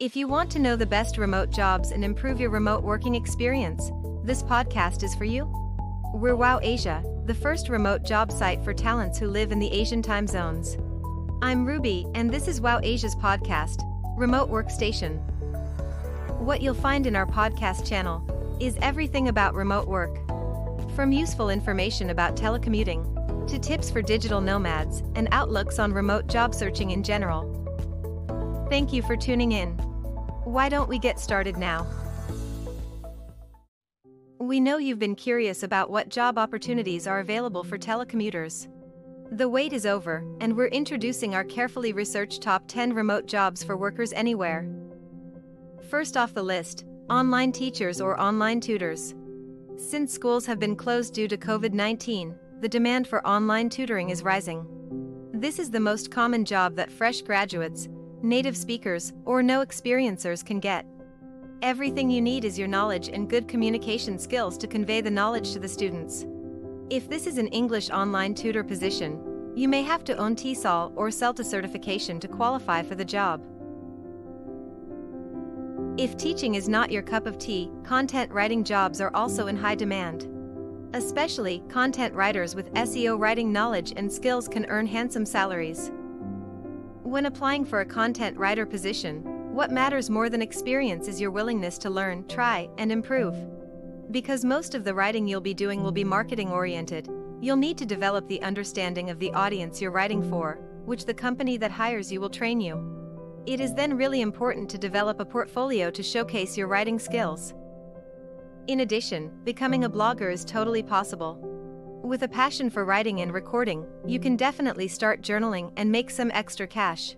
If 0.00 0.16
you 0.16 0.28
want 0.28 0.50
to 0.52 0.58
know 0.58 0.76
the 0.76 0.86
best 0.86 1.18
remote 1.18 1.50
jobs 1.50 1.90
and 1.90 2.02
improve 2.02 2.40
your 2.40 2.48
remote 2.48 2.82
working 2.82 3.14
experience, 3.14 3.90
this 4.24 4.42
podcast 4.42 5.02
is 5.02 5.14
for 5.14 5.26
you. 5.26 5.44
We're 6.14 6.36
Wow 6.36 6.58
Asia, 6.62 7.04
the 7.26 7.34
first 7.34 7.68
remote 7.68 8.02
job 8.02 8.32
site 8.32 8.64
for 8.64 8.72
talents 8.72 9.18
who 9.18 9.28
live 9.28 9.52
in 9.52 9.58
the 9.58 9.70
Asian 9.70 10.00
time 10.00 10.26
zones. 10.26 10.78
I'm 11.42 11.66
Ruby, 11.66 12.06
and 12.14 12.30
this 12.30 12.48
is 12.48 12.62
Wow 12.62 12.80
Asia's 12.82 13.14
podcast, 13.14 13.82
Remote 14.16 14.50
Workstation. 14.50 15.20
What 16.38 16.62
you'll 16.62 16.72
find 16.72 17.06
in 17.06 17.14
our 17.14 17.26
podcast 17.26 17.86
channel 17.86 18.56
is 18.58 18.78
everything 18.80 19.28
about 19.28 19.52
remote 19.52 19.86
work. 19.86 20.16
From 20.96 21.12
useful 21.12 21.50
information 21.50 22.08
about 22.08 22.36
telecommuting 22.36 23.46
to 23.48 23.58
tips 23.58 23.90
for 23.90 24.00
digital 24.00 24.40
nomads 24.40 25.02
and 25.14 25.28
outlooks 25.30 25.78
on 25.78 25.92
remote 25.92 26.26
job 26.26 26.54
searching 26.54 26.92
in 26.92 27.02
general. 27.02 27.58
Thank 28.70 28.94
you 28.94 29.02
for 29.02 29.14
tuning 29.14 29.52
in. 29.52 29.89
Why 30.50 30.68
don't 30.68 30.88
we 30.88 30.98
get 30.98 31.20
started 31.20 31.56
now? 31.56 31.86
We 34.40 34.58
know 34.58 34.78
you've 34.78 34.98
been 34.98 35.14
curious 35.14 35.62
about 35.62 35.90
what 35.90 36.08
job 36.08 36.38
opportunities 36.38 37.06
are 37.06 37.20
available 37.20 37.62
for 37.62 37.78
telecommuters. 37.78 38.66
The 39.30 39.48
wait 39.48 39.72
is 39.72 39.86
over, 39.86 40.24
and 40.40 40.56
we're 40.56 40.66
introducing 40.66 41.36
our 41.36 41.44
carefully 41.44 41.92
researched 41.92 42.42
top 42.42 42.64
10 42.66 42.92
remote 42.94 43.26
jobs 43.26 43.62
for 43.62 43.76
workers 43.76 44.12
anywhere. 44.12 44.68
First 45.88 46.16
off 46.16 46.34
the 46.34 46.42
list 46.42 46.84
online 47.08 47.52
teachers 47.52 48.00
or 48.00 48.20
online 48.20 48.58
tutors. 48.58 49.14
Since 49.76 50.12
schools 50.12 50.46
have 50.46 50.58
been 50.58 50.74
closed 50.74 51.14
due 51.14 51.28
to 51.28 51.36
COVID 51.36 51.74
19, 51.74 52.34
the 52.60 52.68
demand 52.68 53.06
for 53.06 53.24
online 53.24 53.68
tutoring 53.68 54.10
is 54.10 54.24
rising. 54.24 54.66
This 55.32 55.60
is 55.60 55.70
the 55.70 55.78
most 55.78 56.10
common 56.10 56.44
job 56.44 56.74
that 56.74 56.90
fresh 56.90 57.22
graduates, 57.22 57.88
native 58.22 58.56
speakers, 58.56 59.12
or 59.24 59.42
no 59.42 59.64
experiencers 59.64 60.44
can 60.44 60.60
get. 60.60 60.86
Everything 61.62 62.10
you 62.10 62.20
need 62.20 62.44
is 62.44 62.58
your 62.58 62.68
knowledge 62.68 63.08
and 63.08 63.28
good 63.28 63.46
communication 63.46 64.18
skills 64.18 64.56
to 64.58 64.66
convey 64.66 65.00
the 65.00 65.10
knowledge 65.10 65.52
to 65.52 65.58
the 65.58 65.68
students. 65.68 66.26
If 66.88 67.08
this 67.08 67.26
is 67.26 67.38
an 67.38 67.48
English 67.48 67.90
online 67.90 68.34
tutor 68.34 68.64
position, 68.64 69.52
you 69.54 69.68
may 69.68 69.82
have 69.82 70.04
to 70.04 70.16
own 70.16 70.36
TESOL 70.36 70.92
or 70.96 71.08
CELTA 71.08 71.44
certification 71.44 72.18
to 72.20 72.28
qualify 72.28 72.82
for 72.82 72.94
the 72.94 73.04
job. 73.04 73.42
If 75.98 76.16
teaching 76.16 76.54
is 76.54 76.68
not 76.68 76.90
your 76.90 77.02
cup 77.02 77.26
of 77.26 77.36
tea, 77.36 77.70
content 77.84 78.32
writing 78.32 78.64
jobs 78.64 79.00
are 79.00 79.14
also 79.14 79.48
in 79.48 79.56
high 79.56 79.74
demand. 79.74 80.28
Especially, 80.94 81.62
content 81.68 82.14
writers 82.14 82.54
with 82.54 82.72
SEO 82.72 83.18
writing 83.18 83.52
knowledge 83.52 83.92
and 83.96 84.10
skills 84.10 84.48
can 84.48 84.64
earn 84.66 84.86
handsome 84.86 85.26
salaries. 85.26 85.92
When 87.10 87.26
applying 87.26 87.64
for 87.64 87.80
a 87.80 87.84
content 87.84 88.38
writer 88.38 88.64
position, 88.64 89.24
what 89.52 89.72
matters 89.72 90.08
more 90.08 90.30
than 90.30 90.40
experience 90.40 91.08
is 91.08 91.20
your 91.20 91.32
willingness 91.32 91.76
to 91.78 91.90
learn, 91.90 92.24
try, 92.28 92.68
and 92.78 92.92
improve. 92.92 93.34
Because 94.12 94.44
most 94.44 94.76
of 94.76 94.84
the 94.84 94.94
writing 94.94 95.26
you'll 95.26 95.40
be 95.40 95.52
doing 95.52 95.82
will 95.82 95.90
be 95.90 96.04
marketing 96.04 96.52
oriented, 96.52 97.08
you'll 97.40 97.56
need 97.56 97.76
to 97.78 97.84
develop 97.84 98.28
the 98.28 98.40
understanding 98.42 99.10
of 99.10 99.18
the 99.18 99.32
audience 99.32 99.80
you're 99.80 99.90
writing 99.90 100.22
for, 100.30 100.60
which 100.84 101.04
the 101.04 101.12
company 101.12 101.56
that 101.56 101.72
hires 101.72 102.12
you 102.12 102.20
will 102.20 102.30
train 102.30 102.60
you. 102.60 102.80
It 103.44 103.60
is 103.60 103.74
then 103.74 103.96
really 103.96 104.20
important 104.20 104.70
to 104.70 104.78
develop 104.78 105.18
a 105.18 105.24
portfolio 105.24 105.90
to 105.90 106.04
showcase 106.04 106.56
your 106.56 106.68
writing 106.68 107.00
skills. 107.00 107.54
In 108.68 108.80
addition, 108.80 109.32
becoming 109.42 109.82
a 109.82 109.90
blogger 109.90 110.32
is 110.32 110.44
totally 110.44 110.84
possible. 110.84 111.59
With 112.02 112.22
a 112.22 112.28
passion 112.28 112.70
for 112.70 112.86
writing 112.86 113.20
and 113.20 113.32
recording, 113.32 113.86
you 114.06 114.18
can 114.18 114.34
definitely 114.34 114.88
start 114.88 115.20
journaling 115.20 115.70
and 115.76 115.92
make 115.92 116.10
some 116.10 116.30
extra 116.32 116.66
cash. 116.66 117.14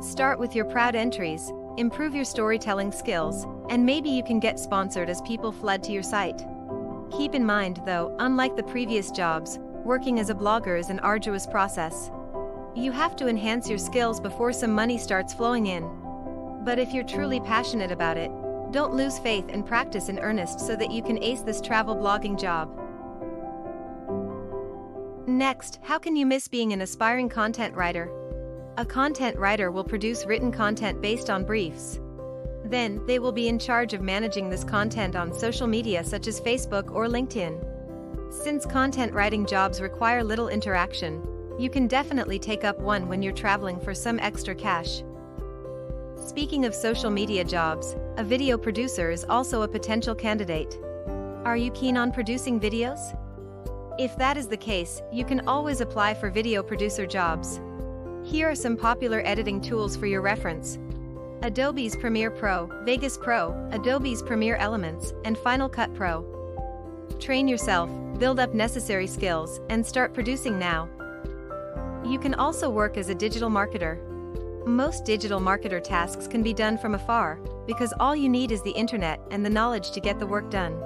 Start 0.00 0.38
with 0.38 0.54
your 0.54 0.64
proud 0.64 0.94
entries, 0.94 1.52
improve 1.76 2.14
your 2.14 2.24
storytelling 2.24 2.92
skills, 2.92 3.46
and 3.68 3.84
maybe 3.84 4.08
you 4.08 4.22
can 4.22 4.38
get 4.38 4.60
sponsored 4.60 5.10
as 5.10 5.20
people 5.22 5.50
flood 5.50 5.82
to 5.82 5.92
your 5.92 6.04
site. 6.04 6.46
Keep 7.10 7.34
in 7.34 7.44
mind, 7.44 7.82
though, 7.84 8.16
unlike 8.20 8.54
the 8.54 8.62
previous 8.62 9.10
jobs, 9.10 9.58
working 9.84 10.20
as 10.20 10.30
a 10.30 10.34
blogger 10.34 10.78
is 10.78 10.88
an 10.88 11.00
arduous 11.00 11.46
process. 11.46 12.10
You 12.76 12.92
have 12.92 13.16
to 13.16 13.26
enhance 13.26 13.68
your 13.68 13.78
skills 13.78 14.20
before 14.20 14.52
some 14.52 14.72
money 14.72 14.98
starts 14.98 15.34
flowing 15.34 15.66
in. 15.66 15.90
But 16.64 16.78
if 16.78 16.92
you're 16.92 17.04
truly 17.04 17.40
passionate 17.40 17.90
about 17.90 18.16
it, 18.16 18.30
don't 18.70 18.94
lose 18.94 19.18
faith 19.18 19.46
and 19.48 19.66
practice 19.66 20.08
in 20.08 20.20
earnest 20.20 20.60
so 20.60 20.76
that 20.76 20.92
you 20.92 21.02
can 21.02 21.22
ace 21.22 21.42
this 21.42 21.60
travel 21.60 21.96
blogging 21.96 22.40
job. 22.40 22.78
Next, 25.32 25.78
how 25.82 25.98
can 25.98 26.14
you 26.14 26.26
miss 26.26 26.46
being 26.46 26.74
an 26.74 26.82
aspiring 26.82 27.30
content 27.30 27.74
writer? 27.74 28.10
A 28.76 28.84
content 28.84 29.34
writer 29.38 29.70
will 29.70 29.82
produce 29.82 30.26
written 30.26 30.52
content 30.52 31.00
based 31.00 31.30
on 31.30 31.46
briefs. 31.46 32.00
Then, 32.66 33.00
they 33.06 33.18
will 33.18 33.32
be 33.32 33.48
in 33.48 33.58
charge 33.58 33.94
of 33.94 34.02
managing 34.02 34.50
this 34.50 34.62
content 34.62 35.16
on 35.16 35.32
social 35.32 35.66
media 35.66 36.04
such 36.04 36.26
as 36.26 36.38
Facebook 36.38 36.92
or 36.92 37.06
LinkedIn. 37.06 37.64
Since 38.30 38.66
content 38.66 39.14
writing 39.14 39.46
jobs 39.46 39.80
require 39.80 40.22
little 40.22 40.48
interaction, 40.48 41.26
you 41.58 41.70
can 41.70 41.88
definitely 41.88 42.38
take 42.38 42.62
up 42.62 42.78
one 42.78 43.08
when 43.08 43.22
you're 43.22 43.32
traveling 43.32 43.80
for 43.80 43.94
some 43.94 44.18
extra 44.18 44.54
cash. 44.54 45.02
Speaking 46.16 46.66
of 46.66 46.74
social 46.74 47.10
media 47.10 47.42
jobs, 47.42 47.96
a 48.18 48.22
video 48.22 48.58
producer 48.58 49.10
is 49.10 49.24
also 49.30 49.62
a 49.62 49.68
potential 49.68 50.14
candidate. 50.14 50.78
Are 51.46 51.56
you 51.56 51.70
keen 51.70 51.96
on 51.96 52.12
producing 52.12 52.60
videos? 52.60 53.16
If 53.98 54.16
that 54.16 54.38
is 54.38 54.48
the 54.48 54.56
case, 54.56 55.02
you 55.12 55.22
can 55.22 55.46
always 55.46 55.82
apply 55.82 56.14
for 56.14 56.30
video 56.30 56.62
producer 56.62 57.06
jobs. 57.06 57.60
Here 58.24 58.48
are 58.48 58.54
some 58.54 58.74
popular 58.74 59.20
editing 59.26 59.60
tools 59.60 59.96
for 59.96 60.06
your 60.06 60.22
reference. 60.22 60.78
Adobe's 61.42 61.94
Premiere 61.94 62.30
Pro, 62.30 62.70
Vegas 62.84 63.18
Pro, 63.18 63.52
Adobe's 63.70 64.22
Premiere 64.22 64.56
Elements, 64.56 65.12
and 65.26 65.36
Final 65.36 65.68
Cut 65.68 65.92
Pro. 65.94 66.24
Train 67.20 67.46
yourself, 67.46 67.90
build 68.18 68.40
up 68.40 68.54
necessary 68.54 69.06
skills, 69.06 69.60
and 69.68 69.84
start 69.84 70.14
producing 70.14 70.58
now. 70.58 70.88
You 72.02 72.18
can 72.18 72.34
also 72.34 72.70
work 72.70 72.96
as 72.96 73.10
a 73.10 73.14
digital 73.14 73.50
marketer. 73.50 73.98
Most 74.66 75.04
digital 75.04 75.38
marketer 75.38 75.82
tasks 75.82 76.26
can 76.26 76.42
be 76.42 76.54
done 76.54 76.78
from 76.78 76.94
afar, 76.94 77.40
because 77.66 77.92
all 78.00 78.16
you 78.16 78.30
need 78.30 78.52
is 78.52 78.62
the 78.62 78.70
internet 78.70 79.20
and 79.30 79.44
the 79.44 79.50
knowledge 79.50 79.90
to 79.90 80.00
get 80.00 80.18
the 80.18 80.26
work 80.26 80.50
done. 80.50 80.82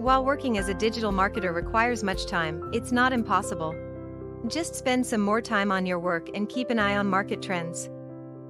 While 0.00 0.24
working 0.24 0.56
as 0.56 0.70
a 0.70 0.74
digital 0.74 1.12
marketer 1.12 1.54
requires 1.54 2.02
much 2.02 2.24
time, 2.24 2.70
it's 2.72 2.90
not 2.90 3.12
impossible. 3.12 3.74
Just 4.48 4.74
spend 4.74 5.06
some 5.06 5.20
more 5.20 5.42
time 5.42 5.70
on 5.70 5.84
your 5.84 5.98
work 5.98 6.30
and 6.34 6.48
keep 6.48 6.70
an 6.70 6.78
eye 6.78 6.96
on 6.96 7.06
market 7.06 7.42
trends. 7.42 7.90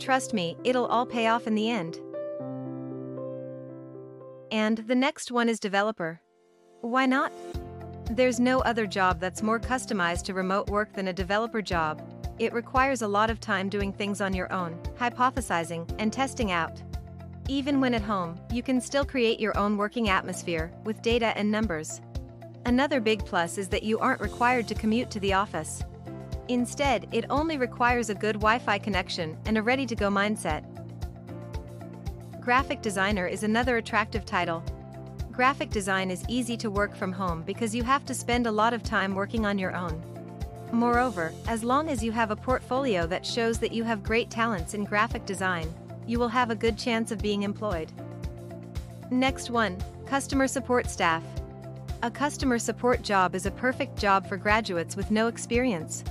Trust 0.00 0.34
me, 0.34 0.56
it'll 0.64 0.86
all 0.86 1.06
pay 1.06 1.28
off 1.28 1.46
in 1.46 1.54
the 1.54 1.70
end. 1.70 2.00
And 4.50 4.78
the 4.88 4.96
next 4.96 5.30
one 5.30 5.48
is 5.48 5.60
developer. 5.60 6.20
Why 6.80 7.06
not? 7.06 7.32
There's 8.10 8.40
no 8.40 8.58
other 8.62 8.88
job 8.88 9.20
that's 9.20 9.40
more 9.40 9.60
customized 9.60 10.24
to 10.24 10.34
remote 10.34 10.68
work 10.68 10.94
than 10.94 11.06
a 11.06 11.12
developer 11.12 11.62
job. 11.62 12.02
It 12.40 12.54
requires 12.54 13.02
a 13.02 13.08
lot 13.08 13.30
of 13.30 13.38
time 13.38 13.68
doing 13.68 13.92
things 13.92 14.20
on 14.20 14.34
your 14.34 14.52
own, 14.52 14.80
hypothesizing, 14.98 15.88
and 16.00 16.12
testing 16.12 16.50
out. 16.50 16.82
Even 17.48 17.80
when 17.80 17.94
at 17.94 18.02
home, 18.02 18.40
you 18.50 18.60
can 18.60 18.80
still 18.80 19.04
create 19.04 19.38
your 19.38 19.56
own 19.56 19.76
working 19.76 20.08
atmosphere 20.08 20.72
with 20.84 21.00
data 21.00 21.26
and 21.38 21.48
numbers. 21.48 22.00
Another 22.64 23.00
big 23.00 23.24
plus 23.24 23.56
is 23.56 23.68
that 23.68 23.84
you 23.84 24.00
aren't 24.00 24.20
required 24.20 24.66
to 24.66 24.74
commute 24.74 25.10
to 25.12 25.20
the 25.20 25.32
office. 25.32 25.84
Instead, 26.48 27.06
it 27.12 27.24
only 27.30 27.56
requires 27.56 28.10
a 28.10 28.14
good 28.14 28.34
Wi 28.34 28.58
Fi 28.58 28.78
connection 28.78 29.38
and 29.46 29.56
a 29.56 29.62
ready 29.62 29.86
to 29.86 29.94
go 29.94 30.08
mindset. 30.08 30.64
Graphic 32.40 32.82
designer 32.82 33.28
is 33.28 33.44
another 33.44 33.76
attractive 33.76 34.24
title. 34.24 34.64
Graphic 35.30 35.70
design 35.70 36.10
is 36.10 36.24
easy 36.28 36.56
to 36.56 36.70
work 36.70 36.96
from 36.96 37.12
home 37.12 37.42
because 37.42 37.74
you 37.74 37.84
have 37.84 38.04
to 38.06 38.14
spend 38.14 38.48
a 38.48 38.52
lot 38.52 38.74
of 38.74 38.82
time 38.82 39.14
working 39.14 39.46
on 39.46 39.56
your 39.58 39.74
own. 39.76 40.02
Moreover, 40.72 41.32
as 41.46 41.62
long 41.62 41.88
as 41.90 42.02
you 42.02 42.10
have 42.10 42.32
a 42.32 42.36
portfolio 42.36 43.06
that 43.06 43.24
shows 43.24 43.58
that 43.60 43.72
you 43.72 43.84
have 43.84 44.02
great 44.02 44.30
talents 44.30 44.74
in 44.74 44.82
graphic 44.82 45.24
design, 45.26 45.72
you 46.06 46.18
will 46.18 46.28
have 46.28 46.50
a 46.50 46.54
good 46.54 46.78
chance 46.78 47.10
of 47.10 47.22
being 47.22 47.42
employed. 47.42 47.92
Next 49.10 49.50
one 49.50 49.78
Customer 50.06 50.46
Support 50.46 50.88
Staff. 50.88 51.22
A 52.02 52.10
customer 52.10 52.58
support 52.58 53.02
job 53.02 53.34
is 53.34 53.46
a 53.46 53.50
perfect 53.50 53.98
job 53.98 54.28
for 54.28 54.36
graduates 54.36 54.96
with 54.96 55.10
no 55.10 55.26
experience. 55.26 56.04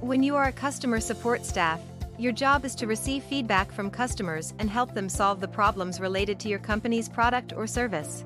When 0.00 0.22
you 0.22 0.34
are 0.36 0.48
a 0.48 0.52
customer 0.52 1.00
support 1.00 1.46
staff, 1.46 1.80
your 2.18 2.32
job 2.32 2.64
is 2.64 2.74
to 2.74 2.86
receive 2.86 3.22
feedback 3.22 3.72
from 3.72 3.90
customers 3.90 4.52
and 4.58 4.68
help 4.68 4.92
them 4.92 5.08
solve 5.08 5.40
the 5.40 5.48
problems 5.48 6.00
related 6.00 6.38
to 6.40 6.48
your 6.48 6.58
company's 6.58 7.08
product 7.08 7.52
or 7.54 7.66
service. 7.66 8.24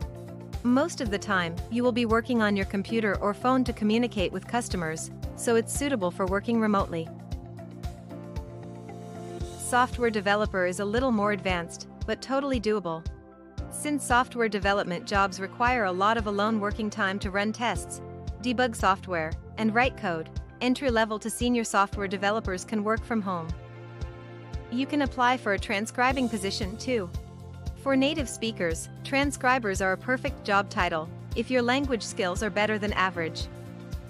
Most 0.63 1.01
of 1.01 1.11
the 1.11 1.19
time, 1.19 1.55
you 1.71 1.85
will 1.85 1.93
be 1.93 2.07
working 2.07 2.41
on 2.41 2.57
your 2.57 2.67
computer 2.67 3.17
or 3.19 3.35
phone 3.35 3.63
to 3.65 3.73
communicate 3.73 4.33
with 4.33 4.49
customers, 4.49 5.11
so 5.37 5.57
it's 5.57 5.79
suitable 5.79 6.11
for 6.11 6.27
working 6.27 6.59
remotely. 6.59 7.09
Software 9.75 10.09
developer 10.09 10.67
is 10.67 10.79
a 10.79 10.85
little 10.85 11.11
more 11.11 11.33
advanced, 11.33 11.89
but 12.07 12.23
totally 12.23 12.61
doable. 12.61 13.05
Since 13.73 14.07
software 14.07 14.49
development 14.49 15.05
jobs 15.05 15.41
require 15.41 15.87
a 15.87 15.91
lot 15.91 16.17
of 16.17 16.29
alone 16.29 16.61
working 16.61 16.89
time 16.89 17.19
to 17.19 17.33
run 17.33 17.53
tests, 17.53 18.01
debug 18.41 18.77
software, 18.77 19.33
and 19.59 19.75
write 19.75 19.97
code, 19.97 20.31
entry 20.61 20.93
level 20.93 21.19
to 21.19 21.29
senior 21.29 21.65
software 21.65 22.07
developers 22.07 22.65
can 22.65 22.85
work 22.85 23.05
from 23.05 23.21
home. 23.21 23.49
You 24.71 24.87
can 24.87 25.03
apply 25.03 25.39
for 25.39 25.55
a 25.55 25.59
transcribing 25.59 26.29
position 26.29 26.77
too. 26.77 27.11
For 27.83 27.97
native 27.97 28.29
speakers, 28.29 28.89
transcribers 29.03 29.83
are 29.83 29.95
a 29.95 29.99
perfect 29.99 30.45
job 30.45 30.71
title 30.71 31.09
if 31.35 31.51
your 31.51 31.63
language 31.63 32.05
skills 32.05 32.45
are 32.45 32.49
better 32.49 32.79
than 32.79 32.93
average. 32.93 33.49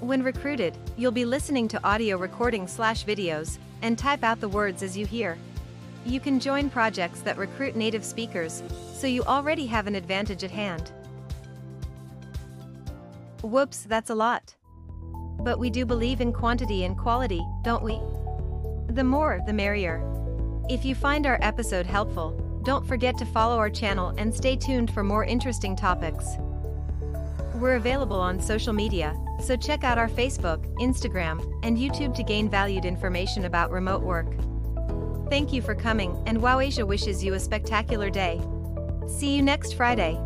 When 0.01 0.23
recruited, 0.23 0.77
you'll 0.99 1.11
be 1.11 1.25
listening 1.25 1.69
to 1.69 1.83
audio 1.87 2.19
recording 2.19 2.67
slash 2.67 3.07
videos 3.07 3.57
and 3.81 3.97
type 3.97 4.23
out 4.23 4.41
the 4.41 4.49
words 4.51 4.83
as 4.83 4.95
you 4.95 5.07
hear. 5.07 5.39
You 6.07 6.21
can 6.21 6.39
join 6.39 6.69
projects 6.69 7.21
that 7.21 7.39
recruit 7.39 7.77
native 7.77 8.05
speakers, 8.05 8.63
so 8.93 9.07
you 9.07 9.23
already 9.25 9.65
have 9.67 9.87
an 9.87 9.95
advantage 9.95 10.45
at 10.45 10.51
hand. 10.51 10.93
Whoops, 13.43 13.85
that's 13.85 14.11
a 14.11 14.15
lot. 14.15 14.55
But 15.41 15.59
we 15.59 15.71
do 15.71 15.87
believe 15.87 16.21
in 16.21 16.33
quantity 16.33 16.85
and 16.85 16.97
quality, 16.97 17.43
don't 17.63 17.83
we? 17.83 18.01
The 18.93 19.05
more, 19.05 19.41
the 19.47 19.53
merrier. 19.55 20.03
If 20.69 20.85
you 20.85 20.95
find 20.95 21.27
our 21.27 21.39
episode 21.41 21.87
helpful, 21.87 22.61
don't 22.65 22.87
forget 22.87 23.17
to 23.19 23.27
follow 23.27 23.57
our 23.57 23.71
channel 23.71 24.15
and 24.19 24.35
stay 24.35 24.57
tuned 24.57 24.91
for 24.93 25.03
more 25.03 25.25
interesting 25.25 25.75
topics. 25.75 26.37
We're 27.55 27.77
available 27.77 28.21
on 28.21 28.41
social 28.41 28.73
media, 28.75 29.17
so 29.43 29.57
check 29.57 29.85
out 29.85 29.99
our 29.99 30.09
Facebook, 30.09 30.67
Instagram, 30.79 31.41
and 31.63 31.79
YouTube 31.79 32.15
to 32.17 32.23
gain 32.23 32.51
valued 32.51 32.85
information 32.85 33.47
about 33.47 33.71
remote 33.71 34.03
work. 34.03 34.27
Thank 35.35 35.53
you 35.53 35.63
for 35.63 35.75
coming, 35.75 36.17
and 36.27 36.39
WowAsia 36.39 36.87
wishes 36.87 37.25
you 37.25 37.35
a 37.35 37.41
spectacular 37.41 38.09
day. 38.09 38.41
See 39.09 39.35
you 39.35 39.43
next 39.43 39.73
Friday. 39.73 40.17